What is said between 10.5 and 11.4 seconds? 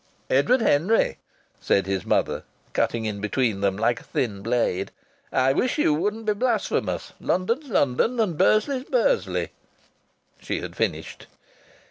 had finished.